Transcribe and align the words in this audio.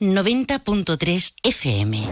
90.3 0.00 1.34
FM. 1.42 2.08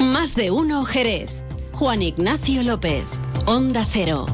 Más 0.00 0.34
de 0.34 0.50
uno 0.50 0.84
Jerez. 0.84 1.44
Juan 1.72 2.02
Ignacio 2.02 2.62
López. 2.62 3.04
Onda 3.46 3.86
Cero. 3.88 4.26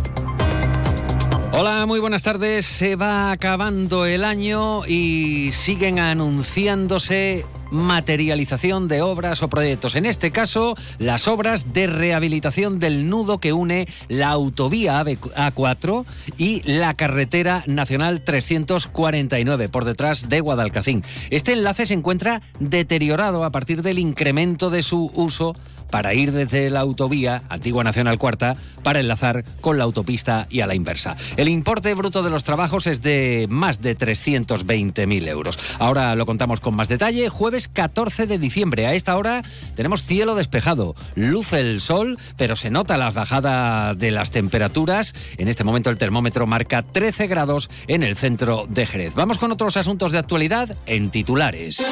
Hola, 1.53 1.87
muy 1.87 2.01
buenas 2.01 2.25
tardes. 2.25 2.67
Se 2.67 2.97
va 2.97 3.31
acabando 3.31 4.05
el 4.05 4.25
año 4.25 4.85
y 4.85 5.53
siguen 5.53 6.01
anunciándose 6.01 7.47
materialización 7.73 8.87
de 8.87 9.03
obras 9.03 9.43
o 9.43 9.49
proyectos. 9.49 9.97
En 9.97 10.07
este 10.07 10.31
caso, 10.31 10.77
las 10.99 11.27
obras 11.27 11.73
de 11.73 11.89
rehabilitación 11.89 12.79
del 12.79 13.09
nudo 13.09 13.39
que 13.39 13.53
une 13.53 13.89
la 14.09 14.29
autovía 14.29 15.03
A4 15.03 16.05
y 16.39 16.63
la 16.65 16.95
carretera 16.95 17.65
nacional 17.67 18.23
349 18.23 19.69
por 19.69 19.85
detrás 19.85 20.29
de 20.29 20.41
Guadalcacín. 20.41 21.03
Este 21.31 21.53
enlace 21.53 21.87
se 21.87 21.95
encuentra 21.95 22.43
deteriorado 22.61 23.45
a 23.45 23.51
partir 23.51 23.83
del 23.83 23.99
incremento 23.99 24.71
de 24.71 24.83
su 24.83 25.11
uso 25.15 25.55
para 25.93 26.15
ir 26.15 26.33
desde 26.33 26.71
la 26.71 26.81
autovía 26.81 27.43
Antigua 27.51 27.85
Nacional 27.85 28.19
Cuarta 28.19 28.57
para 28.83 28.99
enlazar 28.99 29.45
con 29.61 29.77
la 29.77 29.85
autopista 29.85 30.47
y 30.49 30.61
a 30.61 30.67
la 30.67 30.75
inversa. 30.75 31.17
El 31.37 31.49
importe 31.49 31.95
bruto 31.95 32.23
de 32.23 32.31
los 32.31 32.45
trabajos 32.45 32.87
es 32.87 33.03
de 33.03 33.47
más 33.51 33.83
de 33.83 33.97
320.000 33.97 35.29
euros. 35.29 35.59
Ahora 35.79 36.17
lo 36.17 36.25
contamos 36.25 36.61
con 36.61 36.75
más 36.75 36.89
detalle. 36.89 37.29
Jueves 37.29 37.62
14 37.69 38.27
de 38.27 38.39
diciembre. 38.39 38.87
A 38.87 38.95
esta 38.95 39.17
hora 39.17 39.43
tenemos 39.75 40.03
cielo 40.03 40.35
despejado, 40.35 40.95
luce 41.15 41.61
el 41.61 41.81
sol, 41.81 42.19
pero 42.37 42.57
se 42.57 42.71
nota 42.71 42.97
la 42.97 43.11
bajada 43.11 43.95
de 43.95 44.11
las 44.11 44.31
temperaturas. 44.31 45.15
En 45.39 45.49
este 45.49 45.65
momento 45.65 45.91
el 45.91 45.99
termómetro 45.99 46.47
marca 46.47 46.83
13 46.83 47.27
grados 47.27 47.71
en 47.87 48.03
el 48.03 48.17
centro 48.17 48.67
de 48.69 48.87
Jerez. 48.87 49.15
Vamos 49.15 49.39
con 49.39 49.53
otros 49.53 49.77
asuntos 49.77 50.13
de 50.13 50.19
actualidad 50.19 50.77
en 50.87 51.11
titulares. 51.11 51.83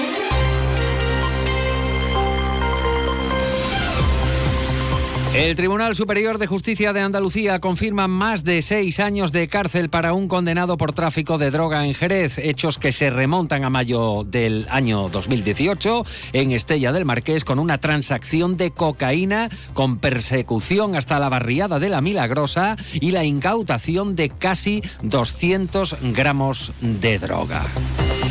El 5.33 5.55
Tribunal 5.55 5.95
Superior 5.95 6.39
de 6.39 6.48
Justicia 6.48 6.92
de 6.92 7.03
Andalucía 7.03 7.61
confirma 7.61 8.09
más 8.09 8.42
de 8.42 8.62
seis 8.62 8.98
años 8.98 9.31
de 9.31 9.47
cárcel 9.47 9.89
para 9.89 10.12
un 10.12 10.27
condenado 10.27 10.77
por 10.77 10.92
tráfico 10.92 11.39
de 11.39 11.53
droga 11.53 11.87
en 11.87 11.95
Jerez, 11.95 12.37
hechos 12.39 12.78
que 12.78 12.91
se 12.91 13.11
remontan 13.11 13.62
a 13.62 13.70
mayo 13.70 14.25
del 14.25 14.67
año 14.70 15.09
2018 15.09 16.05
en 16.33 16.50
Estella 16.50 16.91
del 16.91 17.05
Marqués 17.05 17.45
con 17.45 17.61
una 17.61 17.78
transacción 17.78 18.56
de 18.56 18.72
cocaína 18.72 19.50
con 19.72 19.98
persecución 19.98 20.97
hasta 20.97 21.20
la 21.20 21.28
barriada 21.28 21.78
de 21.78 21.91
la 21.91 22.00
Milagrosa 22.00 22.77
y 22.94 23.12
la 23.12 23.22
incautación 23.22 24.17
de 24.17 24.31
casi 24.31 24.83
200 25.03 25.97
gramos 26.12 26.72
de 26.81 27.20
droga. 27.20 27.67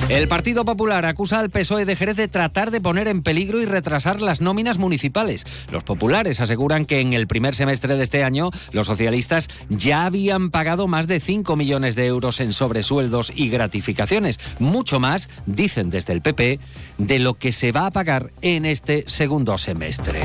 El 0.10 0.28
Partido 0.28 0.66
Popular 0.66 1.06
acusa 1.06 1.38
al 1.38 1.52
PSOE 1.52 1.86
de 1.86 1.96
Jerez 1.96 2.18
de 2.18 2.28
tratar 2.28 2.72
de 2.72 2.82
poner 2.82 3.08
en 3.08 3.22
peligro 3.22 3.62
y 3.62 3.66
retrasar 3.66 4.22
las 4.22 4.42
nóminas 4.42 4.80
municipales. 4.80 5.46
Los 5.72 5.84
populares 5.84 6.42
aseguran 6.42 6.88
que 6.88 7.00
en 7.00 7.14
el 7.14 7.28
primer 7.28 7.54
semestre 7.54 7.96
de 7.96 8.02
este 8.02 8.24
año 8.24 8.50
los 8.72 8.88
socialistas 8.88 9.50
ya 9.70 10.06
habían 10.06 10.50
pagado 10.50 10.88
más 10.88 11.08
de 11.08 11.20
5 11.20 11.56
millones 11.56 11.94
de 11.94 12.08
euros 12.08 12.40
en 12.40 12.54
sobresueldos 12.54 13.32
y 13.36 13.50
gratificaciones. 13.50 14.40
Mucho 14.58 15.00
más, 15.00 15.30
dicen 15.46 15.92
desde 15.92 16.14
el 16.14 16.24
PP, 16.24 16.60
de 16.98 17.20
lo 17.20 17.36
que 17.36 17.52
se 17.52 17.72
va 17.72 17.86
a 17.86 17.92
pagar 17.92 18.32
en 18.42 18.66
este 18.66 19.04
segundo 19.06 19.60
semestre. 19.60 20.22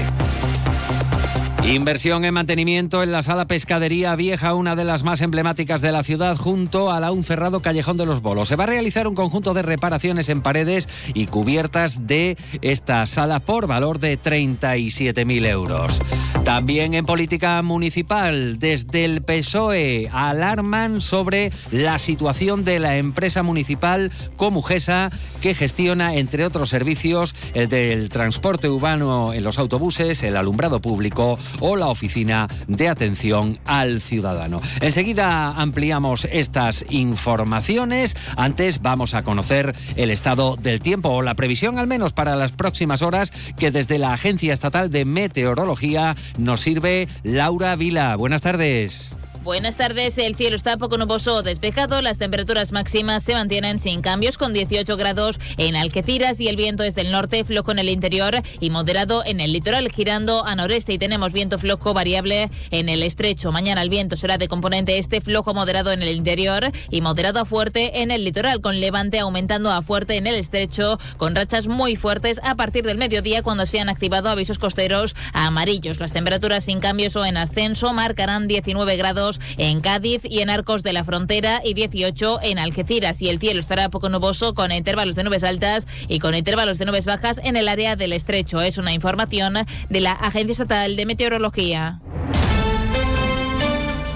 Inversión 1.67 2.27
en 2.27 2.35
mantenimiento 2.35 3.03
en 3.03 3.11
la 3.11 3.23
sala 3.23 3.47
Pescadería 3.47 4.15
Vieja, 4.17 4.53
una 4.53 4.77
de 4.77 4.85
las 4.85 5.03
más 5.03 5.23
emblemáticas 5.23 5.81
de 5.81 5.93
la 5.93 6.05
ciudad, 6.05 6.37
junto 6.37 6.93
al 6.93 7.05
aún 7.05 7.25
cerrado 7.25 7.61
Callejón 7.61 7.97
de 7.97 8.05
los 8.05 8.21
Bolos. 8.21 8.49
Se 8.49 8.57
va 8.57 8.65
a 8.65 8.67
realizar 8.67 9.09
un 9.09 9.15
conjunto 9.15 9.55
de 9.55 9.63
reparaciones 9.63 10.29
en 10.29 10.43
paredes 10.43 10.89
y 11.15 11.27
cubiertas 11.27 12.07
de 12.07 12.37
esta 12.61 13.07
sala 13.07 13.41
por 13.41 13.67
valor 13.67 13.99
de 13.99 14.21
37.000 14.21 15.47
euros. 15.47 16.01
También 16.45 16.93
en 16.93 17.07
política 17.07 17.63
municipal, 17.63 18.59
desde 18.59 19.07
el 19.07 19.23
PSOE 19.23 20.11
alarman 20.13 21.01
sobre 21.01 21.51
la 21.71 21.99
situación 21.99 22.65
de 22.65 22.79
la 22.79 22.99
empresa 22.99 23.43
municipal 23.43 24.13
Comujesa, 24.37 25.11
que 25.41 25.55
gestiona, 25.55 26.15
entre 26.17 26.45
otros 26.45 26.69
servicios, 26.69 27.35
el 27.55 27.71
del 27.71 28.11
transporte 28.11 28.69
urbano 28.69 29.33
en 29.33 29.43
los 29.43 29.59
autobuses, 29.59 30.23
el 30.23 30.37
alumbrado 30.37 30.81
público 30.81 31.39
o 31.61 31.77
la 31.77 31.87
oficina 31.87 32.47
de 32.69 32.91
atención 32.91 33.59
al 33.65 34.03
ciudadano. 34.03 34.61
Enseguida 34.83 35.49
ampliamos 35.49 36.27
estas 36.31 36.85
informaciones. 36.91 38.17
Antes 38.37 38.83
vamos 38.83 39.15
a 39.15 39.23
conocer 39.23 39.75
el 39.97 40.11
estado 40.11 40.57
del 40.57 40.81
tiempo 40.81 41.09
o 41.09 41.23
la 41.23 41.35
previsión 41.37 41.79
al 41.79 41.87
menos 41.87 42.13
para 42.13 42.37
las 42.37 42.53
próximas 42.53 43.01
horas 43.01 43.33
que 43.57 43.71
desde 43.71 43.99
la 43.99 44.13
Agencia 44.13 44.53
Estatal 44.53 44.91
de 44.91 45.07
Meteorología 45.07 46.17
nos 46.39 46.61
sirve 46.61 47.09
Laura 47.23 47.77
Vila. 47.77 48.17
Buenas 48.17 48.43
tardes. 48.43 49.17
Buenas 49.45 49.77
tardes, 49.77 50.17
el 50.17 50.37
cielo 50.37 50.57
está 50.57 50.79
poco 50.79 50.97
nuboso 50.97 51.43
despejado, 51.43 52.01
las 52.01 52.17
temperaturas 52.17 52.73
máximas 52.73 53.23
se 53.23 53.35
mantienen 53.35 53.79
sin 53.79 54.01
cambios 54.01 54.39
con 54.39 54.55
18 54.55 54.97
grados 54.97 55.39
en 55.59 55.77
Algeciras 55.77 56.41
y 56.41 56.49
el 56.49 56.57
viento 56.57 56.83
es 56.83 56.95
del 56.95 57.11
norte, 57.11 57.45
flojo 57.45 57.71
en 57.71 57.79
el 57.79 57.91
interior 57.91 58.41
y 58.59 58.71
moderado 58.71 59.23
en 59.23 59.41
el 59.41 59.53
litoral, 59.53 59.91
girando 59.93 60.47
a 60.47 60.57
noreste 60.57 60.95
y 60.95 60.99
tenemos 60.99 61.35
viento 61.35 61.59
flojo 61.59 61.93
variable 61.93 62.49
en 62.71 62.89
el 62.89 63.03
estrecho. 63.03 63.53
Mañana 63.53 63.83
el 63.83 63.91
viento 63.91 64.17
será 64.17 64.39
de 64.39 64.49
componente 64.49 64.97
este, 64.97 65.21
flojo 65.21 65.53
moderado 65.53 65.93
en 65.93 66.03
el 66.03 66.17
interior 66.17 66.73
y 66.89 67.03
moderado 67.03 67.41
a 67.41 67.45
fuerte 67.45 68.01
en 68.01 68.11
el 68.11 68.25
litoral, 68.25 68.63
con 68.63 68.81
levante 68.81 69.19
aumentando 69.19 69.71
a 69.71 69.83
fuerte 69.83 70.17
en 70.17 70.27
el 70.27 70.37
estrecho, 70.37 70.99
con 71.19 71.35
rachas 71.35 71.67
muy 71.67 71.97
fuertes 71.97 72.41
a 72.45 72.55
partir 72.55 72.87
del 72.87 72.97
mediodía 72.97 73.43
cuando 73.43 73.67
se 73.67 73.79
han 73.79 73.91
activado 73.91 74.31
avisos 74.31 74.59
costeros 74.59 75.15
amarillos. 75.35 76.01
Las 76.01 76.15
temperaturas 76.15 76.65
sin 76.65 76.81
cambios 76.81 77.15
o 77.17 77.27
en 77.27 77.37
ascenso 77.37 77.93
marcarán 77.93 78.49
19 78.49 78.97
grados 78.97 79.34
en 79.57 79.81
Cádiz 79.81 80.23
y 80.25 80.41
en 80.41 80.51
Arcos 80.51 80.83
de 80.83 80.93
la 80.93 81.05
Frontera 81.05 81.61
y 81.65 81.75
18 81.75 82.41
en 82.43 82.59
Algeciras. 82.59 83.23
Y 83.23 83.29
el 83.29 83.39
cielo 83.39 83.61
estará 83.61 83.89
poco 83.89 84.09
nuboso 84.09 84.55
con 84.55 84.73
intervalos 84.73 85.17
de 85.17 85.25
nubes 85.25 85.45
altas 85.45 85.87
y 86.09 86.19
con 86.19 86.35
intervalos 86.35 86.79
de 86.79 86.87
nubes 86.87 87.05
bajas 87.05 87.41
en 87.43 87.57
el 87.57 87.69
área 87.69 87.97
del 87.97 88.13
estrecho. 88.13 88.61
Es 88.61 88.79
una 88.79 88.93
información 88.93 89.55
de 89.89 90.01
la 90.01 90.13
Agencia 90.13 90.53
Estatal 90.53 90.97
de 90.97 91.07
Meteorología. 91.07 92.01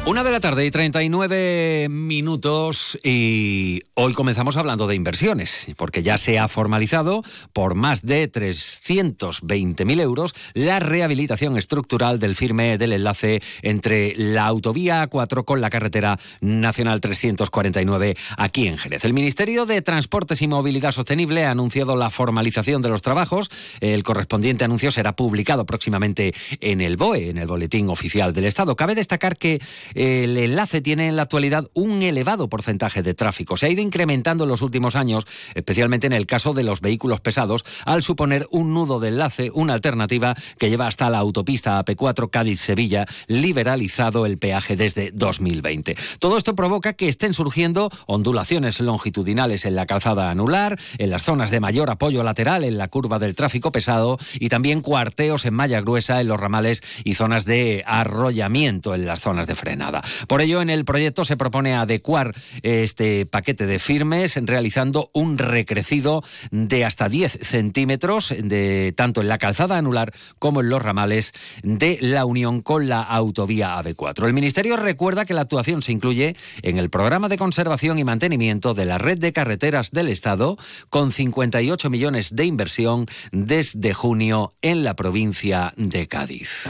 Una 0.08 0.24
de 0.24 0.30
la 0.30 0.40
tarde 0.40 0.64
y 0.64 0.70
39 0.70 1.88
minutos 1.90 2.98
y 3.04 3.82
hoy 3.92 4.14
comenzamos 4.14 4.56
hablando 4.56 4.86
de 4.86 4.94
inversiones, 4.94 5.66
porque 5.76 6.02
ya 6.02 6.16
se 6.16 6.38
ha 6.38 6.48
formalizado 6.48 7.22
por 7.52 7.74
más 7.74 8.00
de 8.00 8.32
320.000 8.32 10.00
euros 10.00 10.34
la 10.54 10.78
rehabilitación 10.78 11.58
estructural 11.58 12.18
del 12.20 12.36
firme 12.36 12.78
del 12.78 12.94
enlace 12.94 13.42
entre 13.60 14.14
la 14.16 14.46
autovía 14.46 15.06
A4 15.10 15.44
con 15.44 15.60
la 15.60 15.68
carretera 15.68 16.18
nacional 16.40 17.02
349 17.02 18.16
aquí 18.38 18.66
en 18.66 18.78
Jerez. 18.78 19.04
El 19.04 19.12
Ministerio 19.12 19.66
de 19.66 19.82
Transportes 19.82 20.40
y 20.40 20.48
Movilidad 20.48 20.92
Sostenible 20.92 21.44
ha 21.44 21.50
anunciado 21.50 21.96
la 21.96 22.08
formalización 22.08 22.80
de 22.80 22.88
los 22.88 23.02
trabajos. 23.02 23.50
El 23.80 24.04
correspondiente 24.04 24.64
anuncio 24.64 24.90
será 24.90 25.14
publicado 25.14 25.66
próximamente 25.66 26.32
en 26.62 26.80
el 26.80 26.96
BOE, 26.96 27.28
en 27.28 27.36
el 27.36 27.46
Boletín 27.46 27.90
Oficial 27.90 28.32
del 28.32 28.46
Estado. 28.46 28.74
Cabe 28.74 28.94
destacar 28.94 29.36
que 29.36 29.60
el 29.98 30.36
enlace 30.36 30.80
tiene 30.80 31.08
en 31.08 31.16
la 31.16 31.22
actualidad 31.22 31.68
un 31.74 32.02
elevado 32.02 32.48
porcentaje 32.48 33.02
de 33.02 33.14
tráfico. 33.14 33.56
Se 33.56 33.66
ha 33.66 33.68
ido 33.68 33.82
incrementando 33.82 34.44
en 34.44 34.50
los 34.50 34.62
últimos 34.62 34.94
años, 34.94 35.26
especialmente 35.56 36.06
en 36.06 36.12
el 36.12 36.24
caso 36.24 36.54
de 36.54 36.62
los 36.62 36.80
vehículos 36.80 37.20
pesados, 37.20 37.64
al 37.84 38.04
suponer 38.04 38.46
un 38.52 38.72
nudo 38.72 39.00
de 39.00 39.08
enlace, 39.08 39.50
una 39.52 39.74
alternativa 39.74 40.36
que 40.56 40.70
lleva 40.70 40.86
hasta 40.86 41.10
la 41.10 41.18
autopista 41.18 41.84
AP4 41.84 42.30
Cádiz-Sevilla, 42.30 43.06
liberalizado 43.26 44.24
el 44.24 44.38
peaje 44.38 44.76
desde 44.76 45.10
2020. 45.10 45.96
Todo 46.20 46.38
esto 46.38 46.54
provoca 46.54 46.92
que 46.92 47.08
estén 47.08 47.34
surgiendo 47.34 47.90
ondulaciones 48.06 48.78
longitudinales 48.78 49.64
en 49.64 49.74
la 49.74 49.86
calzada 49.86 50.30
anular, 50.30 50.78
en 50.98 51.10
las 51.10 51.24
zonas 51.24 51.50
de 51.50 51.58
mayor 51.58 51.90
apoyo 51.90 52.22
lateral 52.22 52.62
en 52.62 52.78
la 52.78 52.86
curva 52.86 53.18
del 53.18 53.34
tráfico 53.34 53.72
pesado 53.72 54.18
y 54.34 54.48
también 54.48 54.80
cuarteos 54.80 55.44
en 55.44 55.54
malla 55.54 55.80
gruesa 55.80 56.20
en 56.20 56.28
los 56.28 56.38
ramales 56.38 56.82
y 57.02 57.14
zonas 57.14 57.44
de 57.44 57.82
arrollamiento 57.84 58.94
en 58.94 59.04
las 59.04 59.18
zonas 59.18 59.48
de 59.48 59.56
frena. 59.56 59.87
Por 60.26 60.40
ello, 60.40 60.62
en 60.62 60.70
el 60.70 60.84
proyecto 60.84 61.24
se 61.24 61.36
propone 61.36 61.74
adecuar 61.74 62.34
este 62.62 63.26
paquete 63.26 63.66
de 63.66 63.78
firmes 63.78 64.38
realizando 64.42 65.10
un 65.12 65.38
recrecido 65.38 66.22
de 66.50 66.84
hasta 66.84 67.08
10 67.08 67.38
centímetros 67.42 68.34
de 68.38 68.92
tanto 68.96 69.20
en 69.20 69.28
la 69.28 69.38
calzada 69.38 69.76
anular 69.76 70.12
como 70.38 70.60
en 70.60 70.70
los 70.70 70.82
ramales 70.82 71.32
de 71.62 71.98
la 72.00 72.24
unión 72.24 72.60
con 72.60 72.88
la 72.88 73.02
autovía 73.02 73.78
AB4. 73.80 74.26
El 74.26 74.32
Ministerio 74.32 74.76
recuerda 74.76 75.24
que 75.24 75.34
la 75.34 75.42
actuación 75.42 75.82
se 75.82 75.92
incluye 75.92 76.36
en 76.62 76.78
el 76.78 76.90
programa 76.90 77.28
de 77.28 77.38
conservación 77.38 77.98
y 77.98 78.04
mantenimiento 78.04 78.74
de 78.74 78.84
la 78.84 78.98
red 78.98 79.18
de 79.18 79.32
carreteras 79.32 79.90
del 79.90 80.08
Estado 80.08 80.56
con 80.88 81.12
58 81.12 81.90
millones 81.90 82.34
de 82.34 82.44
inversión 82.44 83.06
desde 83.32 83.94
junio 83.94 84.52
en 84.62 84.84
la 84.84 84.94
provincia 84.94 85.72
de 85.76 86.08
Cádiz. 86.08 86.68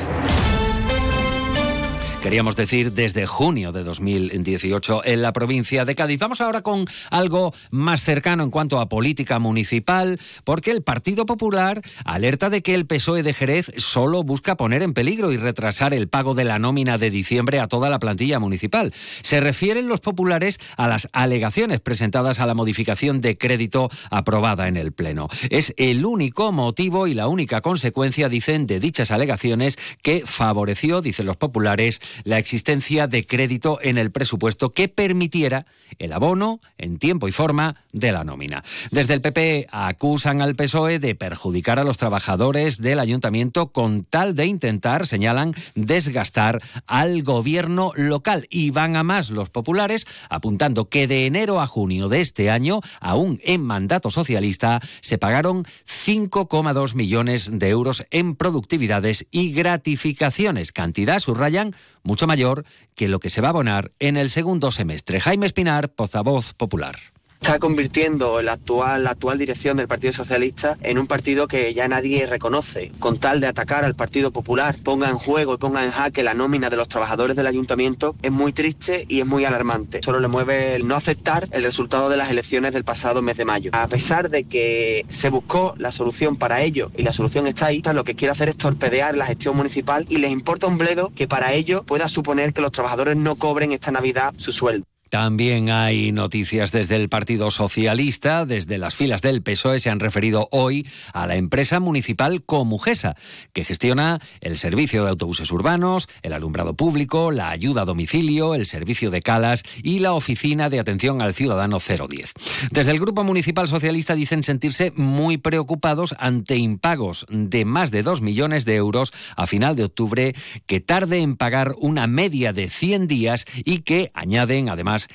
Queríamos 2.22 2.56
decir 2.56 2.92
desde 2.92 3.26
junio 3.26 3.72
de 3.72 3.84
2018 3.84 5.02
en 5.04 5.22
la 5.22 5.32
provincia 5.32 5.84
de 5.84 5.94
Cádiz. 5.94 6.18
Vamos 6.18 6.40
ahora 6.40 6.62
con 6.62 6.84
algo 7.10 7.54
más 7.70 8.02
cercano 8.02 8.42
en 8.42 8.50
cuanto 8.50 8.80
a 8.80 8.88
política 8.88 9.38
municipal, 9.38 10.18
porque 10.44 10.70
el 10.70 10.82
Partido 10.82 11.26
Popular 11.26 11.80
alerta 12.04 12.50
de 12.50 12.62
que 12.62 12.74
el 12.74 12.86
PSOE 12.86 13.22
de 13.22 13.34
Jerez 13.34 13.70
solo 13.76 14.24
busca 14.24 14.56
poner 14.56 14.82
en 14.82 14.94
peligro 14.94 15.32
y 15.32 15.36
retrasar 15.36 15.94
el 15.94 16.08
pago 16.08 16.34
de 16.34 16.44
la 16.44 16.58
nómina 16.58 16.98
de 16.98 17.10
diciembre 17.10 17.60
a 17.60 17.68
toda 17.68 17.88
la 17.88 17.98
plantilla 17.98 18.38
municipal. 18.38 18.92
Se 19.22 19.40
refieren 19.40 19.88
los 19.88 20.00
populares 20.00 20.58
a 20.76 20.88
las 20.88 21.08
alegaciones 21.12 21.80
presentadas 21.80 22.40
a 22.40 22.46
la 22.46 22.54
modificación 22.54 23.20
de 23.20 23.38
crédito 23.38 23.90
aprobada 24.10 24.68
en 24.68 24.76
el 24.76 24.92
Pleno. 24.92 25.28
Es 25.50 25.72
el 25.76 26.04
único 26.04 26.52
motivo 26.52 27.06
y 27.06 27.14
la 27.14 27.28
única 27.28 27.60
consecuencia, 27.60 28.28
dicen, 28.28 28.66
de 28.66 28.80
dichas 28.80 29.10
alegaciones 29.10 29.78
que 30.02 30.24
favoreció, 30.26 31.00
dicen 31.00 31.26
los 31.26 31.36
populares, 31.36 32.00
la 32.24 32.38
existencia 32.38 33.06
de 33.06 33.26
crédito 33.26 33.78
en 33.82 33.98
el 33.98 34.10
presupuesto 34.10 34.70
que 34.70 34.88
permitiera 34.88 35.66
el 35.98 36.12
abono 36.12 36.60
en 36.78 36.98
tiempo 36.98 37.28
y 37.28 37.32
forma 37.32 37.76
de 37.98 38.12
la 38.12 38.24
nómina. 38.24 38.64
Desde 38.90 39.14
el 39.14 39.20
PP 39.20 39.68
acusan 39.70 40.42
al 40.42 40.54
PSOE 40.54 40.98
de 40.98 41.14
perjudicar 41.14 41.78
a 41.78 41.84
los 41.84 41.98
trabajadores 41.98 42.78
del 42.78 42.98
ayuntamiento 42.98 43.72
con 43.72 44.04
tal 44.04 44.34
de 44.34 44.46
intentar, 44.46 45.06
señalan, 45.06 45.54
desgastar 45.74 46.62
al 46.86 47.22
gobierno 47.22 47.92
local. 47.96 48.46
Y 48.50 48.70
van 48.70 48.96
a 48.96 49.02
más 49.02 49.30
los 49.30 49.50
populares, 49.50 50.06
apuntando 50.28 50.88
que 50.88 51.06
de 51.06 51.26
enero 51.26 51.60
a 51.60 51.66
junio 51.66 52.08
de 52.08 52.20
este 52.20 52.50
año, 52.50 52.80
aún 53.00 53.40
en 53.44 53.62
mandato 53.62 54.10
socialista, 54.10 54.80
se 55.00 55.18
pagaron 55.18 55.64
5,2 55.86 56.94
millones 56.94 57.50
de 57.52 57.68
euros 57.68 58.04
en 58.10 58.36
productividades 58.36 59.26
y 59.30 59.52
gratificaciones, 59.52 60.72
cantidad, 60.72 61.20
subrayan, 61.20 61.74
mucho 62.02 62.26
mayor 62.26 62.64
que 62.94 63.08
lo 63.08 63.20
que 63.20 63.30
se 63.30 63.40
va 63.40 63.48
a 63.48 63.50
abonar 63.50 63.92
en 63.98 64.16
el 64.16 64.30
segundo 64.30 64.70
semestre. 64.70 65.20
Jaime 65.20 65.46
Espinar, 65.46 65.90
portavoz 65.90 66.54
popular 66.54 67.17
está 67.48 67.60
convirtiendo 67.60 68.42
la 68.42 68.52
actual, 68.52 69.38
dirección 69.38 69.78
del 69.78 69.88
Partido 69.88 70.12
Socialista 70.12 70.76
en 70.82 70.98
un 70.98 71.06
partido 71.06 71.48
que 71.48 71.72
ya 71.72 71.88
nadie 71.88 72.26
reconoce. 72.26 72.92
Con 72.98 73.18
tal 73.18 73.40
de 73.40 73.46
atacar 73.46 73.86
al 73.86 73.94
Partido 73.94 74.32
Popular, 74.32 74.76
ponga 74.84 75.08
en 75.08 75.16
juego 75.16 75.54
y 75.54 75.56
ponga 75.56 75.82
en 75.82 75.90
jaque 75.90 76.22
la 76.22 76.34
nómina 76.34 76.68
de 76.68 76.76
los 76.76 76.88
trabajadores 76.88 77.36
del 77.36 77.46
ayuntamiento, 77.46 78.14
es 78.20 78.30
muy 78.30 78.52
triste 78.52 79.06
y 79.08 79.20
es 79.20 79.26
muy 79.26 79.46
alarmante. 79.46 80.00
Solo 80.04 80.20
le 80.20 80.28
mueve 80.28 80.74
el 80.74 80.86
no 80.86 80.94
aceptar 80.94 81.48
el 81.52 81.62
resultado 81.62 82.10
de 82.10 82.18
las 82.18 82.28
elecciones 82.28 82.74
del 82.74 82.84
pasado 82.84 83.22
mes 83.22 83.38
de 83.38 83.46
mayo. 83.46 83.70
A 83.72 83.88
pesar 83.88 84.28
de 84.28 84.44
que 84.44 85.06
se 85.08 85.30
buscó 85.30 85.74
la 85.78 85.90
solución 85.90 86.36
para 86.36 86.60
ello 86.60 86.92
y 86.98 87.02
la 87.02 87.14
solución 87.14 87.46
está 87.46 87.64
ahí, 87.66 87.80
lo 87.94 88.04
que 88.04 88.14
quiere 88.14 88.32
hacer 88.32 88.50
es 88.50 88.58
torpedear 88.58 89.16
la 89.16 89.24
gestión 89.24 89.56
municipal 89.56 90.04
y 90.10 90.18
les 90.18 90.32
importa 90.32 90.66
un 90.66 90.76
bledo 90.76 91.12
que 91.16 91.26
para 91.26 91.54
ello 91.54 91.82
pueda 91.84 92.08
suponer 92.08 92.52
que 92.52 92.60
los 92.60 92.72
trabajadores 92.72 93.16
no 93.16 93.36
cobren 93.36 93.72
esta 93.72 93.90
Navidad 93.90 94.34
su 94.36 94.52
sueldo. 94.52 94.84
También 95.10 95.70
hay 95.70 96.12
noticias 96.12 96.72
desde 96.72 96.96
el 96.96 97.08
Partido 97.08 97.50
Socialista. 97.50 98.44
Desde 98.44 98.78
las 98.78 98.94
filas 98.94 99.22
del 99.22 99.42
PSOE 99.42 99.80
se 99.80 99.90
han 99.90 100.00
referido 100.00 100.48
hoy 100.52 100.86
a 101.12 101.26
la 101.26 101.36
empresa 101.36 101.80
municipal 101.80 102.44
Comujesa, 102.44 103.16
que 103.52 103.64
gestiona 103.64 104.20
el 104.40 104.58
servicio 104.58 105.04
de 105.04 105.10
autobuses 105.10 105.50
urbanos, 105.50 106.08
el 106.22 106.32
alumbrado 106.32 106.74
público, 106.74 107.30
la 107.30 107.50
ayuda 107.50 107.82
a 107.82 107.84
domicilio, 107.84 108.54
el 108.54 108.66
servicio 108.66 109.10
de 109.10 109.20
calas 109.20 109.62
y 109.82 110.00
la 110.00 110.12
oficina 110.12 110.68
de 110.68 110.80
atención 110.80 111.22
al 111.22 111.34
ciudadano 111.34 111.78
010. 111.78 112.32
Desde 112.70 112.92
el 112.92 113.00
Grupo 113.00 113.24
Municipal 113.24 113.68
Socialista 113.68 114.14
dicen 114.14 114.42
sentirse 114.42 114.92
muy 114.94 115.38
preocupados 115.38 116.14
ante 116.18 116.56
impagos 116.56 117.26
de 117.30 117.64
más 117.64 117.90
de 117.90 118.02
2 118.02 118.20
millones 118.20 118.64
de 118.64 118.76
euros 118.76 119.12
a 119.36 119.46
final 119.46 119.76
de 119.76 119.84
octubre 119.84 120.34
que 120.66 120.80
tarde 120.80 121.20
en 121.20 121.36
pagar 121.36 121.74
una 121.78 122.06
media 122.06 122.52
de 122.52 122.68
100 122.68 123.06
días 123.06 123.44
y 123.64 123.78
que 123.80 124.10
añaden 124.14 124.68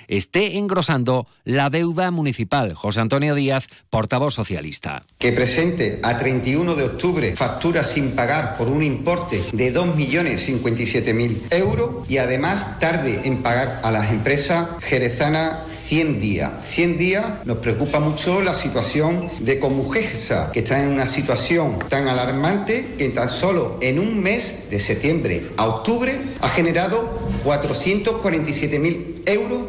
esté 0.08 0.58
engrosando 0.58 1.28
la 1.44 1.70
deuda 1.70 2.12
municipal. 2.12 2.74
José 2.74 3.02
Antonio 3.02 3.36
Díaz, 3.36 3.68
portavoz 3.90 4.34
socialista. 4.34 5.02
Que 5.18 5.32
presente 5.32 6.00
a 6.04 6.18
31 6.18 6.76
de 6.76 6.84
octubre 6.84 7.36
facturas 7.36 7.92
sin 7.92 8.12
pagar 8.12 8.58
por 8.58 8.70
un 8.70 8.84
importe 8.84 9.42
de 9.52 9.74
2.057.000 9.74 11.52
euros 11.52 12.10
y 12.10 12.18
además 12.18 12.80
tarde 12.80 13.22
en 13.26 13.44
pagar 13.44 13.82
a 13.84 13.92
las 13.92 14.12
empresas 14.12 14.70
jerezanas 14.82 15.68
100 15.88 16.20
días. 16.20 16.52
100 16.64 16.98
días 16.98 17.26
nos 17.46 17.58
preocupa 17.58 18.00
mucho 18.00 18.42
la 18.42 18.56
situación 18.56 19.30
de 19.40 19.60
Comujesa, 19.60 20.52
que 20.52 20.60
está 20.60 20.82
en 20.82 20.90
una 20.90 21.08
situación 21.08 21.80
tan 21.90 22.08
alarmante 22.08 22.96
que 22.98 23.10
tan 23.10 23.30
solo 23.30 23.78
en 23.82 24.00
un 24.00 24.22
mes, 24.22 24.70
de 24.70 24.80
septiembre 24.80 25.52
a 25.58 25.68
octubre, 25.68 26.20
ha 26.42 26.50
generado 26.50 27.30
447.000 27.46 29.28
euros 29.28 29.62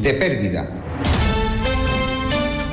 de 0.00 0.12
pérdida. 0.14 0.66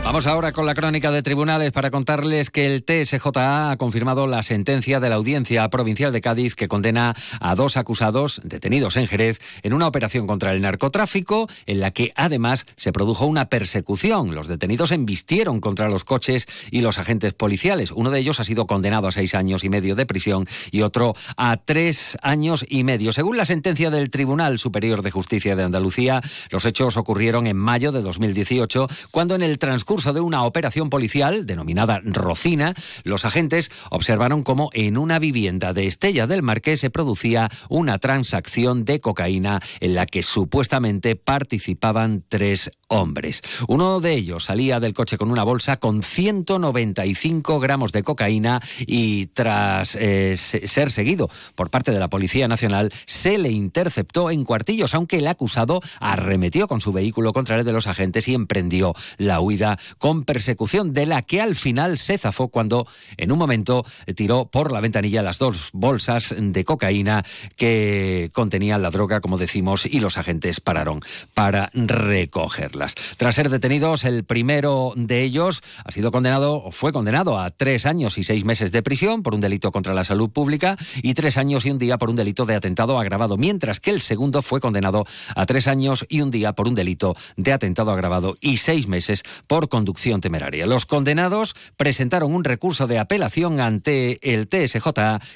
Vamos 0.05 0.27
ahora 0.27 0.51
con 0.51 0.67
la 0.67 0.75
crónica 0.75 1.09
de 1.09 1.23
tribunales 1.23 1.71
para 1.71 1.89
contarles 1.89 2.51
que 2.51 2.67
el 2.67 2.83
TSJA 2.83 3.71
ha 3.71 3.77
confirmado 3.77 4.27
la 4.27 4.43
sentencia 4.43 4.99
de 4.99 5.09
la 5.09 5.15
Audiencia 5.15 5.67
Provincial 5.69 6.13
de 6.13 6.21
Cádiz 6.21 6.53
que 6.53 6.67
condena 6.67 7.15
a 7.39 7.55
dos 7.55 7.75
acusados 7.75 8.39
detenidos 8.43 8.97
en 8.97 9.07
Jerez 9.07 9.41
en 9.63 9.73
una 9.73 9.87
operación 9.87 10.27
contra 10.27 10.51
el 10.51 10.61
narcotráfico 10.61 11.49
en 11.65 11.79
la 11.79 11.89
que 11.89 12.13
además 12.15 12.67
se 12.75 12.91
produjo 12.91 13.25
una 13.25 13.49
persecución. 13.49 14.35
Los 14.35 14.47
detenidos 14.47 14.91
embistieron 14.91 15.59
contra 15.59 15.89
los 15.89 16.03
coches 16.03 16.45
y 16.69 16.81
los 16.81 16.99
agentes 16.99 17.33
policiales. 17.33 17.89
Uno 17.89 18.11
de 18.11 18.19
ellos 18.19 18.39
ha 18.39 18.43
sido 18.43 18.67
condenado 18.67 19.07
a 19.07 19.11
seis 19.11 19.33
años 19.33 19.63
y 19.63 19.69
medio 19.69 19.95
de 19.95 20.05
prisión 20.05 20.47
y 20.69 20.83
otro 20.83 21.15
a 21.35 21.57
tres 21.57 22.15
años 22.21 22.63
y 22.69 22.83
medio. 22.83 23.11
Según 23.11 23.37
la 23.37 23.47
sentencia 23.47 23.89
del 23.89 24.11
Tribunal 24.11 24.59
Superior 24.59 25.01
de 25.01 25.09
Justicia 25.09 25.55
de 25.55 25.63
Andalucía, 25.63 26.21
los 26.51 26.63
hechos 26.65 26.95
ocurrieron 26.95 27.47
en 27.47 27.57
mayo 27.57 27.91
de 27.91 28.03
2018 28.03 28.87
cuando 29.09 29.33
en 29.33 29.41
el 29.41 29.57
transcurso 29.57 29.94
curso 29.95 30.11
de 30.11 30.19
una 30.19 30.43
operación 30.43 30.89
policial 30.89 31.45
denominada 31.45 32.01
Rocina, 32.03 32.73
los 33.05 33.23
agentes 33.23 33.71
observaron 33.89 34.43
cómo 34.43 34.69
en 34.73 34.97
una 34.97 35.19
vivienda 35.19 35.71
de 35.71 35.87
Estella 35.87 36.27
del 36.27 36.43
Marqués 36.43 36.81
se 36.81 36.89
producía 36.89 37.49
una 37.69 37.97
transacción 37.97 38.83
de 38.83 38.99
cocaína 38.99 39.61
en 39.79 39.95
la 39.95 40.05
que 40.05 40.21
supuestamente 40.21 41.15
participaban 41.15 42.25
tres 42.27 42.71
hombres. 42.89 43.41
Uno 43.69 44.01
de 44.01 44.15
ellos 44.15 44.43
salía 44.43 44.81
del 44.81 44.93
coche 44.93 45.17
con 45.17 45.31
una 45.31 45.43
bolsa 45.43 45.77
con 45.77 46.03
195 46.03 47.61
gramos 47.61 47.93
de 47.93 48.03
cocaína 48.03 48.61
y 48.79 49.27
tras 49.27 49.95
eh, 49.95 50.35
ser 50.35 50.91
seguido 50.91 51.29
por 51.55 51.69
parte 51.69 51.93
de 51.93 52.01
la 52.01 52.09
Policía 52.09 52.49
Nacional 52.49 52.91
se 53.05 53.37
le 53.37 53.51
interceptó 53.51 54.29
en 54.29 54.43
cuartillos, 54.43 54.93
aunque 54.93 55.19
el 55.19 55.27
acusado 55.27 55.79
arremetió 56.01 56.67
con 56.67 56.81
su 56.81 56.91
vehículo 56.91 57.31
contra 57.31 57.57
el 57.57 57.63
de 57.63 57.71
los 57.71 57.87
agentes 57.87 58.27
y 58.27 58.33
emprendió 58.33 58.93
la 59.17 59.39
huida 59.39 59.79
con 59.97 60.23
persecución 60.23 60.93
de 60.93 61.05
la 61.05 61.21
que 61.21 61.41
al 61.41 61.55
final 61.55 61.97
se 61.97 62.17
zafó 62.17 62.49
cuando 62.49 62.87
en 63.17 63.31
un 63.31 63.39
momento 63.39 63.85
tiró 64.15 64.45
por 64.45 64.71
la 64.71 64.81
ventanilla 64.81 65.21
las 65.21 65.39
dos 65.39 65.69
bolsas 65.73 66.35
de 66.37 66.63
cocaína 66.63 67.23
que 67.55 68.29
contenían 68.33 68.81
la 68.81 68.89
droga, 68.89 69.21
como 69.21 69.37
decimos, 69.37 69.85
y 69.85 69.99
los 69.99 70.17
agentes 70.17 70.59
pararon 70.59 71.01
para 71.33 71.69
recogerlas. 71.73 72.95
Tras 73.17 73.35
ser 73.35 73.49
detenidos, 73.49 74.03
el 74.03 74.23
primero 74.23 74.93
de 74.95 75.23
ellos 75.23 75.61
ha 75.83 75.91
sido 75.91 76.11
condenado 76.11 76.63
o 76.63 76.71
fue 76.71 76.91
condenado 76.91 77.39
a 77.39 77.49
tres 77.49 77.85
años 77.85 78.17
y 78.17 78.23
seis 78.23 78.45
meses 78.45 78.71
de 78.71 78.83
prisión 78.83 79.23
por 79.23 79.33
un 79.33 79.41
delito 79.41 79.71
contra 79.71 79.93
la 79.93 80.03
salud 80.03 80.29
pública 80.29 80.77
y 81.01 81.13
tres 81.13 81.37
años 81.37 81.65
y 81.65 81.71
un 81.71 81.77
día 81.77 81.97
por 81.97 82.09
un 82.09 82.15
delito 82.15 82.45
de 82.45 82.55
atentado 82.55 82.99
agravado, 82.99 83.37
mientras 83.37 83.79
que 83.79 83.91
el 83.91 84.01
segundo 84.01 84.41
fue 84.41 84.59
condenado 84.59 85.05
a 85.35 85.45
tres 85.45 85.67
años 85.67 86.05
y 86.09 86.21
un 86.21 86.31
día 86.31 86.53
por 86.53 86.67
un 86.67 86.75
delito 86.75 87.15
de 87.37 87.53
atentado 87.53 87.91
agravado 87.91 88.35
y 88.41 88.57
seis 88.57 88.87
meses 88.87 89.23
por 89.47 89.69
conducción 89.75 90.21
temeraria. 90.21 90.65
Los 90.65 90.85
condenados 90.85 91.53
presentaron 91.75 92.33
un 92.33 92.45
recurso 92.45 92.87
de 92.87 92.97
apelación 92.97 93.59
ante 93.59 94.19
el 94.21 94.47
TSJ 94.47 94.87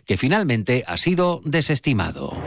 que 0.05 0.15
finalmente 0.15 0.86
ha 0.88 0.96
sido 0.96 1.41
desestimado. 1.43 2.38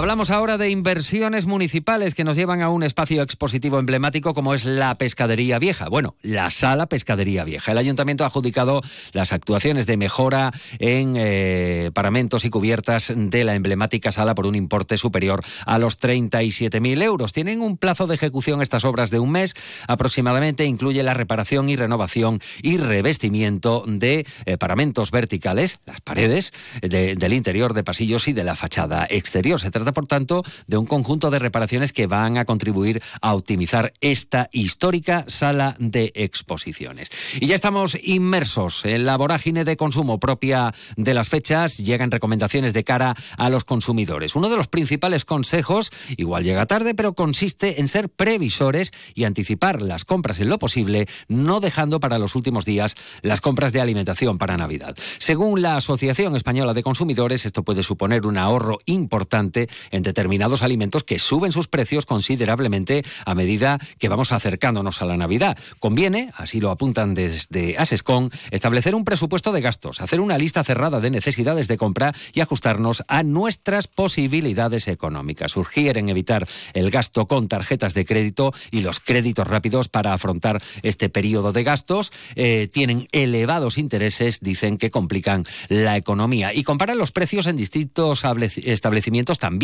Hablamos 0.00 0.30
ahora 0.30 0.56
de 0.56 0.70
inversiones 0.70 1.44
municipales 1.44 2.14
que 2.14 2.24
nos 2.24 2.34
llevan 2.34 2.62
a 2.62 2.70
un 2.70 2.82
espacio 2.82 3.20
expositivo 3.20 3.78
emblemático 3.78 4.32
como 4.32 4.54
es 4.54 4.64
la 4.64 4.94
Pescadería 4.94 5.58
Vieja. 5.58 5.90
Bueno, 5.90 6.16
la 6.22 6.50
Sala 6.50 6.86
Pescadería 6.86 7.44
Vieja. 7.44 7.72
El 7.72 7.76
ayuntamiento 7.76 8.24
ha 8.24 8.28
adjudicado 8.28 8.80
las 9.12 9.34
actuaciones 9.34 9.86
de 9.86 9.98
mejora 9.98 10.52
en 10.78 11.16
eh, 11.18 11.90
paramentos 11.92 12.46
y 12.46 12.50
cubiertas 12.50 13.12
de 13.14 13.44
la 13.44 13.54
emblemática 13.54 14.10
sala 14.10 14.34
por 14.34 14.46
un 14.46 14.54
importe 14.54 14.96
superior 14.96 15.44
a 15.66 15.78
los 15.78 16.00
37.000 16.00 17.02
euros. 17.02 17.34
Tienen 17.34 17.60
un 17.60 17.76
plazo 17.76 18.06
de 18.06 18.14
ejecución 18.14 18.62
estas 18.62 18.86
obras 18.86 19.10
de 19.10 19.18
un 19.18 19.32
mes 19.32 19.52
aproximadamente. 19.86 20.64
Incluye 20.64 21.02
la 21.02 21.12
reparación 21.12 21.68
y 21.68 21.76
renovación 21.76 22.40
y 22.62 22.78
revestimiento 22.78 23.84
de 23.86 24.26
eh, 24.46 24.56
paramentos 24.56 25.10
verticales, 25.10 25.80
las 25.84 26.00
paredes 26.00 26.54
del 26.80 27.34
interior 27.34 27.74
de 27.74 27.84
pasillos 27.84 28.28
y 28.28 28.32
de 28.32 28.44
la 28.44 28.54
fachada 28.54 29.06
exterior. 29.10 29.60
Se 29.60 29.70
trata 29.70 29.89
por 29.92 30.06
tanto, 30.06 30.42
de 30.66 30.76
un 30.76 30.86
conjunto 30.86 31.30
de 31.30 31.38
reparaciones 31.38 31.92
que 31.92 32.06
van 32.06 32.38
a 32.38 32.44
contribuir 32.44 33.02
a 33.20 33.34
optimizar 33.34 33.92
esta 34.00 34.48
histórica 34.52 35.24
sala 35.28 35.76
de 35.78 36.12
exposiciones. 36.14 37.10
Y 37.40 37.46
ya 37.46 37.54
estamos 37.54 37.96
inmersos 38.02 38.84
en 38.84 39.04
la 39.04 39.16
vorágine 39.16 39.64
de 39.64 39.76
consumo 39.76 40.18
propia 40.18 40.74
de 40.96 41.14
las 41.14 41.28
fechas. 41.28 41.78
Llegan 41.78 42.10
recomendaciones 42.10 42.72
de 42.72 42.84
cara 42.84 43.16
a 43.36 43.50
los 43.50 43.64
consumidores. 43.64 44.34
Uno 44.34 44.48
de 44.48 44.56
los 44.56 44.68
principales 44.68 45.24
consejos, 45.24 45.90
igual 46.16 46.44
llega 46.44 46.66
tarde, 46.66 46.94
pero 46.94 47.14
consiste 47.14 47.80
en 47.80 47.88
ser 47.88 48.08
previsores 48.08 48.92
y 49.14 49.24
anticipar 49.24 49.82
las 49.82 50.04
compras 50.04 50.40
en 50.40 50.48
lo 50.48 50.58
posible, 50.58 51.06
no 51.28 51.60
dejando 51.60 52.00
para 52.00 52.18
los 52.18 52.34
últimos 52.34 52.64
días 52.64 52.94
las 53.22 53.40
compras 53.40 53.72
de 53.72 53.80
alimentación 53.80 54.38
para 54.38 54.56
Navidad. 54.56 54.96
Según 55.18 55.62
la 55.62 55.76
Asociación 55.76 56.36
Española 56.36 56.74
de 56.74 56.82
Consumidores, 56.82 57.46
esto 57.46 57.62
puede 57.62 57.82
suponer 57.82 58.26
un 58.26 58.38
ahorro 58.38 58.78
importante 58.86 59.68
en 59.90 60.02
determinados 60.02 60.62
alimentos 60.62 61.04
que 61.04 61.18
suben 61.18 61.52
sus 61.52 61.68
precios 61.68 62.06
considerablemente 62.06 63.04
a 63.24 63.34
medida 63.34 63.78
que 63.98 64.08
vamos 64.08 64.32
acercándonos 64.32 65.02
a 65.02 65.06
la 65.06 65.16
Navidad. 65.16 65.56
Conviene, 65.78 66.32
así 66.36 66.60
lo 66.60 66.70
apuntan 66.70 67.14
desde 67.14 67.76
Asescon, 67.78 68.30
establecer 68.50 68.94
un 68.94 69.04
presupuesto 69.04 69.52
de 69.52 69.60
gastos, 69.60 70.00
hacer 70.00 70.20
una 70.20 70.38
lista 70.38 70.64
cerrada 70.64 71.00
de 71.00 71.10
necesidades 71.10 71.68
de 71.68 71.76
compra 71.76 72.14
y 72.32 72.40
ajustarnos 72.40 73.02
a 73.08 73.22
nuestras 73.22 73.86
posibilidades 73.88 74.88
económicas. 74.88 75.52
Sugieren 75.52 76.08
evitar 76.08 76.46
el 76.74 76.90
gasto 76.90 77.26
con 77.26 77.48
tarjetas 77.48 77.94
de 77.94 78.04
crédito 78.04 78.52
y 78.70 78.80
los 78.80 79.00
créditos 79.00 79.46
rápidos 79.46 79.88
para 79.88 80.12
afrontar 80.12 80.62
este 80.82 81.08
periodo 81.08 81.52
de 81.52 81.64
gastos. 81.64 82.12
Eh, 82.34 82.68
tienen 82.72 83.08
elevados 83.12 83.78
intereses, 83.78 84.40
dicen 84.40 84.78
que 84.78 84.90
complican 84.90 85.44
la 85.68 85.96
economía. 85.96 86.54
Y 86.54 86.62
comparar 86.62 86.96
los 86.96 87.12
precios 87.12 87.46
en 87.46 87.56
distintos 87.56 88.24
establecimientos 88.64 89.38
también 89.38 89.59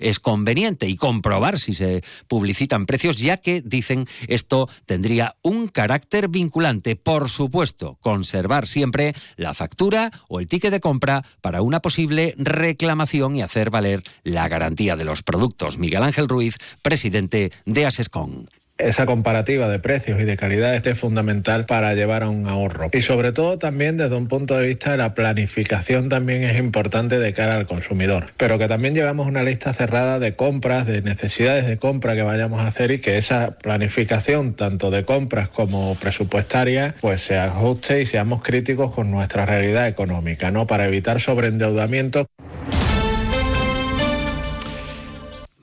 es 0.00 0.20
conveniente 0.20 0.88
y 0.88 0.96
comprobar 0.96 1.58
si 1.58 1.72
se 1.72 2.02
publicitan 2.26 2.86
precios, 2.86 3.18
ya 3.18 3.38
que 3.38 3.62
dicen 3.62 4.06
esto 4.28 4.68
tendría 4.86 5.36
un 5.42 5.68
carácter 5.68 6.28
vinculante. 6.28 6.96
Por 6.96 7.28
supuesto, 7.28 7.98
conservar 8.00 8.66
siempre 8.66 9.14
la 9.36 9.54
factura 9.54 10.12
o 10.28 10.40
el 10.40 10.48
ticket 10.48 10.70
de 10.70 10.80
compra 10.80 11.24
para 11.40 11.62
una 11.62 11.80
posible 11.80 12.34
reclamación 12.36 13.36
y 13.36 13.42
hacer 13.42 13.70
valer 13.70 14.02
la 14.22 14.48
garantía 14.48 14.96
de 14.96 15.04
los 15.04 15.22
productos. 15.22 15.78
Miguel 15.78 16.02
Ángel 16.02 16.28
Ruiz, 16.28 16.56
presidente 16.82 17.52
de 17.64 17.86
Asescon 17.86 18.48
esa 18.78 19.06
comparativa 19.06 19.68
de 19.68 19.78
precios 19.78 20.20
y 20.20 20.24
de 20.24 20.36
calidad 20.36 20.74
es 20.74 20.98
fundamental 20.98 21.66
para 21.66 21.94
llevar 21.94 22.22
a 22.22 22.28
un 22.28 22.46
ahorro. 22.46 22.90
Y 22.92 23.02
sobre 23.02 23.32
todo 23.32 23.58
también 23.58 23.96
desde 23.96 24.16
un 24.16 24.28
punto 24.28 24.56
de 24.56 24.66
vista 24.66 24.92
de 24.92 24.98
la 24.98 25.14
planificación 25.14 26.08
también 26.08 26.44
es 26.44 26.58
importante 26.58 27.18
de 27.18 27.32
cara 27.32 27.56
al 27.56 27.66
consumidor. 27.66 28.32
Pero 28.36 28.58
que 28.58 28.68
también 28.68 28.94
llevamos 28.94 29.26
una 29.26 29.42
lista 29.42 29.72
cerrada 29.72 30.18
de 30.18 30.34
compras, 30.34 30.86
de 30.86 31.02
necesidades 31.02 31.66
de 31.66 31.78
compra 31.78 32.14
que 32.14 32.22
vayamos 32.22 32.60
a 32.60 32.68
hacer 32.68 32.90
y 32.92 33.00
que 33.00 33.18
esa 33.18 33.58
planificación 33.58 34.54
tanto 34.54 34.90
de 34.90 35.04
compras 35.04 35.48
como 35.48 35.94
presupuestaria 35.96 36.94
pues 37.00 37.22
se 37.22 37.38
ajuste 37.38 38.02
y 38.02 38.06
seamos 38.06 38.42
críticos 38.42 38.92
con 38.92 39.10
nuestra 39.10 39.44
realidad 39.46 39.88
económica, 39.88 40.50
¿no? 40.50 40.66
Para 40.66 40.86
evitar 40.86 41.20
sobreendeudamiento. 41.20 42.28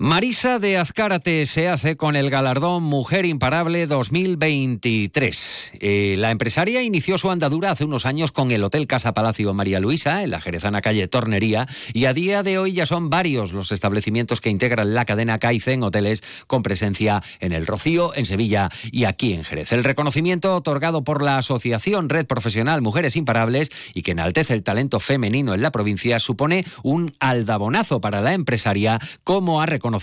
Marisa 0.05 0.59
de 0.59 0.77
Azcárate 0.77 1.47
se 1.47 1.67
hace 1.67 1.97
con 1.97 2.15
el 2.15 2.29
galardón 2.29 2.83
Mujer 2.83 3.25
Imparable 3.25 3.87
2023. 3.87 5.71
Eh, 5.79 6.15
la 6.19 6.29
empresaria 6.29 6.83
inició 6.83 7.17
su 7.17 7.31
andadura 7.31 7.71
hace 7.71 7.85
unos 7.85 8.05
años 8.05 8.31
con 8.31 8.51
el 8.51 8.63
Hotel 8.63 8.85
Casa 8.85 9.15
Palacio 9.15 9.51
María 9.55 9.79
Luisa, 9.79 10.21
en 10.21 10.29
la 10.29 10.39
jerezana 10.39 10.81
calle 10.81 11.07
Tornería, 11.07 11.67
y 11.91 12.05
a 12.05 12.13
día 12.13 12.43
de 12.43 12.59
hoy 12.59 12.73
ya 12.73 12.85
son 12.85 13.09
varios 13.09 13.51
los 13.51 13.71
establecimientos 13.71 14.41
que 14.41 14.51
integran 14.51 14.93
la 14.93 15.05
cadena 15.05 15.39
Kaizen 15.39 15.81
Hoteles 15.81 16.21
con 16.45 16.61
presencia 16.61 17.23
en 17.39 17.51
El 17.51 17.65
Rocío, 17.65 18.13
en 18.13 18.27
Sevilla 18.27 18.69
y 18.91 19.05
aquí 19.05 19.33
en 19.33 19.43
Jerez. 19.43 19.71
El 19.71 19.83
reconocimiento 19.83 20.55
otorgado 20.55 21.03
por 21.03 21.23
la 21.23 21.39
Asociación 21.39 22.09
Red 22.09 22.27
Profesional 22.27 22.83
Mujeres 22.83 23.15
Imparables 23.15 23.71
y 23.95 24.03
que 24.03 24.11
enaltece 24.11 24.53
el 24.53 24.61
talento 24.61 24.99
femenino 24.99 25.55
en 25.55 25.63
la 25.63 25.71
provincia 25.71 26.19
supone 26.19 26.63
un 26.83 27.15
aldabonazo 27.19 28.01
para 28.01 28.21
la 28.21 28.33
empresaria, 28.33 28.99
como 29.23 29.63
ha 29.63 29.65
reconocido 29.65 29.94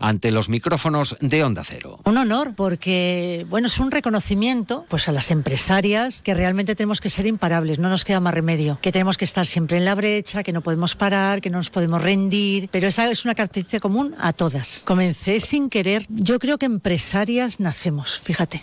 ante 0.00 0.30
los 0.30 0.48
micrófonos 0.48 1.16
de 1.20 1.44
Onda 1.44 1.62
Cero. 1.64 2.00
Un 2.04 2.18
honor 2.18 2.54
porque, 2.56 3.46
bueno, 3.48 3.68
es 3.68 3.78
un 3.78 3.90
reconocimiento 3.90 4.84
pues 4.88 5.08
a 5.08 5.12
las 5.12 5.30
empresarias 5.30 6.22
que 6.22 6.34
realmente 6.34 6.74
tenemos 6.74 7.00
que 7.00 7.10
ser 7.10 7.26
imparables, 7.26 7.78
no 7.78 7.88
nos 7.88 8.04
queda 8.04 8.20
más 8.20 8.34
remedio, 8.34 8.78
que 8.80 8.92
tenemos 8.92 9.16
que 9.16 9.24
estar 9.24 9.46
siempre 9.46 9.76
en 9.78 9.84
la 9.84 9.94
brecha, 9.94 10.42
que 10.42 10.52
no 10.52 10.60
podemos 10.60 10.94
parar, 10.94 11.40
que 11.40 11.50
no 11.50 11.58
nos 11.58 11.70
podemos 11.70 12.02
rendir, 12.02 12.68
pero 12.70 12.88
esa 12.88 13.10
es 13.10 13.24
una 13.24 13.34
característica 13.34 13.80
común 13.80 14.14
a 14.18 14.32
todas. 14.32 14.82
Comencé 14.84 15.40
sin 15.40 15.68
querer, 15.68 16.06
yo 16.08 16.38
creo 16.38 16.58
que 16.58 16.66
empresarias 16.66 17.60
nacemos, 17.60 18.18
fíjate. 18.18 18.62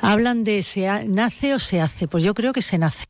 Hablan 0.00 0.44
de 0.44 0.62
se 0.62 0.88
nace 1.06 1.54
o 1.54 1.58
se 1.58 1.80
hace, 1.80 2.08
pues 2.08 2.24
yo 2.24 2.34
creo 2.34 2.52
que 2.52 2.62
se 2.62 2.78
nace. 2.78 3.04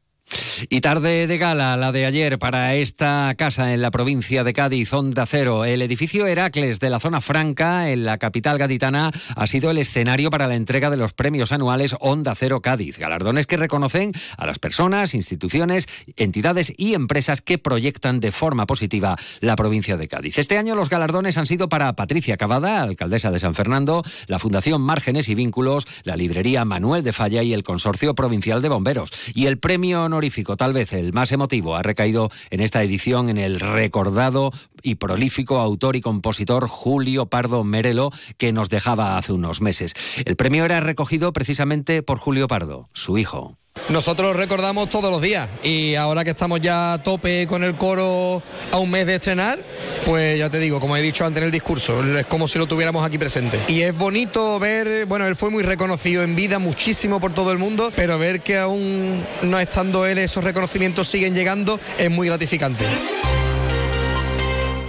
Y 0.68 0.80
tarde 0.80 1.26
de 1.26 1.38
gala, 1.38 1.76
la 1.76 1.92
de 1.92 2.06
ayer, 2.06 2.38
para 2.38 2.74
esta 2.74 3.34
casa 3.36 3.72
en 3.72 3.82
la 3.82 3.90
provincia 3.90 4.44
de 4.44 4.52
Cádiz, 4.52 4.92
Onda 4.92 5.26
Cero. 5.26 5.64
El 5.64 5.82
edificio 5.82 6.26
Heracles 6.26 6.80
de 6.80 6.90
la 6.90 7.00
zona 7.00 7.20
franca, 7.20 7.90
en 7.90 8.04
la 8.04 8.18
capital 8.18 8.58
gaditana, 8.58 9.10
ha 9.34 9.46
sido 9.46 9.70
el 9.70 9.78
escenario 9.78 10.30
para 10.30 10.46
la 10.46 10.56
entrega 10.56 10.90
de 10.90 10.96
los 10.96 11.12
premios 11.12 11.52
anuales 11.52 11.94
Onda 12.00 12.34
Cero 12.34 12.60
Cádiz. 12.60 12.98
Galardones 12.98 13.46
que 13.46 13.56
reconocen 13.56 14.12
a 14.36 14.46
las 14.46 14.58
personas, 14.58 15.14
instituciones, 15.14 15.86
entidades 16.16 16.72
y 16.76 16.94
empresas 16.94 17.40
que 17.40 17.58
proyectan 17.58 18.20
de 18.20 18.32
forma 18.32 18.66
positiva 18.66 19.16
la 19.40 19.56
provincia 19.56 19.96
de 19.96 20.08
Cádiz. 20.08 20.38
Este 20.38 20.58
año 20.58 20.74
los 20.74 20.90
galardones 20.90 21.38
han 21.38 21.46
sido 21.46 21.68
para 21.68 21.94
Patricia 21.94 22.36
Cavada, 22.36 22.82
alcaldesa 22.82 23.30
de 23.30 23.38
San 23.38 23.54
Fernando, 23.54 24.02
la 24.26 24.38
Fundación 24.38 24.82
Márgenes 24.82 25.28
y 25.28 25.34
Vínculos, 25.34 25.86
la 26.04 26.16
librería 26.16 26.64
Manuel 26.64 27.02
de 27.02 27.12
Falla 27.12 27.42
y 27.42 27.52
el 27.52 27.62
Consorcio 27.62 28.14
Provincial 28.14 28.62
de 28.62 28.68
Bomberos. 28.68 29.10
Y 29.34 29.46
el 29.46 29.58
premio 29.58 30.08
tal 30.56 30.72
vez 30.72 30.92
el 30.92 31.12
más 31.12 31.32
emotivo, 31.32 31.76
ha 31.76 31.82
recaído 31.82 32.30
en 32.50 32.60
esta 32.60 32.82
edición 32.82 33.28
en 33.28 33.38
el 33.38 33.60
recordado 33.60 34.52
y 34.82 34.96
prolífico 34.96 35.58
autor 35.58 35.96
y 35.96 36.00
compositor 36.00 36.68
Julio 36.68 37.26
Pardo 37.26 37.64
Merelo, 37.64 38.10
que 38.36 38.52
nos 38.52 38.68
dejaba 38.68 39.16
hace 39.16 39.32
unos 39.32 39.60
meses. 39.60 39.94
El 40.24 40.36
premio 40.36 40.64
era 40.64 40.80
recogido 40.80 41.32
precisamente 41.32 42.02
por 42.02 42.18
Julio 42.18 42.48
Pardo, 42.48 42.88
su 42.92 43.18
hijo. 43.18 43.56
Nosotros 43.88 44.36
recordamos 44.36 44.90
todos 44.90 45.10
los 45.10 45.22
días 45.22 45.48
y 45.62 45.94
ahora 45.94 46.22
que 46.22 46.30
estamos 46.30 46.60
ya 46.60 46.92
a 46.92 47.02
tope 47.02 47.46
con 47.46 47.64
el 47.64 47.74
coro 47.76 48.42
a 48.70 48.76
un 48.76 48.90
mes 48.90 49.06
de 49.06 49.14
estrenar, 49.14 49.60
pues 50.04 50.38
ya 50.38 50.50
te 50.50 50.58
digo, 50.58 50.78
como 50.78 50.94
he 50.94 51.00
dicho 51.00 51.24
antes 51.24 51.38
en 51.38 51.46
el 51.46 51.50
discurso, 51.50 52.04
es 52.04 52.26
como 52.26 52.46
si 52.46 52.58
lo 52.58 52.66
tuviéramos 52.66 53.02
aquí 53.02 53.16
presente. 53.16 53.58
Y 53.66 53.80
es 53.80 53.96
bonito 53.96 54.58
ver, 54.58 55.06
bueno, 55.06 55.26
él 55.26 55.36
fue 55.36 55.48
muy 55.48 55.62
reconocido 55.62 56.22
en 56.22 56.36
vida 56.36 56.58
muchísimo 56.58 57.18
por 57.18 57.32
todo 57.32 57.50
el 57.50 57.56
mundo, 57.56 57.90
pero 57.96 58.18
ver 58.18 58.42
que 58.42 58.58
aún 58.58 59.24
no 59.42 59.58
estando 59.58 60.04
él 60.04 60.18
esos 60.18 60.44
reconocimientos 60.44 61.08
siguen 61.08 61.34
llegando 61.34 61.80
es 61.96 62.10
muy 62.10 62.28
gratificante. 62.28 62.84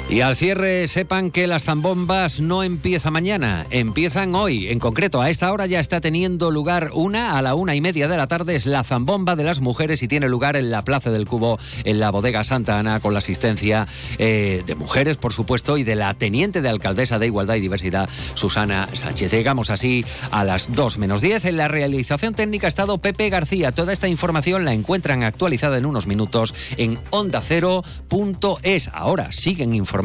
Y 0.10 0.22
al 0.22 0.36
cierre, 0.36 0.88
sepan 0.88 1.30
que 1.30 1.46
las 1.46 1.66
zambombas 1.66 2.40
no 2.42 2.64
empiezan 2.64 3.14
mañana, 3.14 3.68
empiezan 3.70 4.34
hoy. 4.34 4.68
En 4.70 4.80
concreto, 4.80 5.22
a 5.22 5.30
esta 5.30 5.54
hora 5.54 5.68
ya 5.68 5.80
está 5.80 6.02
teniendo 6.02 6.50
lugar 6.50 6.90
una, 6.96 7.38
a 7.38 7.44
la 7.44 7.54
una 7.54 7.76
y 7.76 7.82
media 7.82 8.08
de 8.08 8.18
la 8.18 8.26
tarde, 8.26 8.56
es 8.56 8.66
la 8.66 8.84
zambomba 8.84 9.36
de 9.36 9.44
las 9.44 9.60
mujeres 9.60 10.02
y 10.02 10.08
tiene 10.08 10.28
lugar 10.28 10.56
en 10.56 10.72
la 10.72 10.82
Plaza 10.84 11.12
del 11.12 11.28
Cubo, 11.28 11.60
en 11.84 12.00
la 12.00 12.10
bodega 12.10 12.44
Santa 12.44 12.80
Ana, 12.80 13.02
con 13.02 13.14
la 13.14 13.20
asistencia 13.20 13.88
eh, 14.18 14.64
de 14.66 14.74
mujeres, 14.74 15.18
por 15.18 15.32
supuesto, 15.32 15.78
y 15.78 15.84
de 15.84 15.96
la 15.96 16.16
teniente 16.16 16.64
de 16.64 16.70
alcaldesa 16.70 17.20
de 17.20 17.28
Igualdad 17.28 17.56
y 17.56 17.62
Diversidad, 17.62 18.10
Susana 18.34 18.90
Sánchez. 18.94 19.32
Llegamos 19.32 19.70
así 19.70 20.04
a 20.32 20.44
las 20.44 20.74
dos 20.74 20.98
menos 20.98 21.22
diez. 21.22 21.46
En 21.46 21.58
la 21.58 21.68
realización 21.68 22.34
técnica 22.34 22.66
ha 22.66 22.70
estado 22.70 22.98
Pepe 22.98 23.30
García. 23.30 23.72
Toda 23.72 23.94
esta 23.94 24.08
información 24.08 24.66
la 24.66 24.74
encuentran 24.74 25.22
actualizada 25.22 25.78
en 25.78 25.86
unos 25.86 26.08
minutos 26.08 26.56
en 26.78 26.98
ondacero.es. 27.12 28.90
Ahora 28.92 29.32
siguen 29.32 29.76
informando 29.76 29.99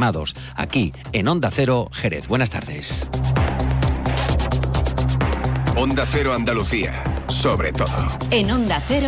aquí 0.55 0.93
en 1.13 1.29
Onda 1.29 1.51
Cero 1.51 1.89
Jerez. 1.93 2.27
Buenas 2.29 2.51
tardes. 2.51 3.09
Onda 5.77 6.07
Cero 6.11 6.33
Andalucía, 6.35 7.03
sobre 7.29 7.73
todo. 7.73 8.17
En 8.31 8.51
Onda 8.51 8.83
Cero. 8.87 9.03